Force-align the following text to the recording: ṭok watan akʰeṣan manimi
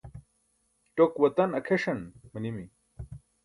ṭok 0.95 1.13
watan 1.21 1.51
akʰeṣan 1.59 2.01
manimi 2.31 2.65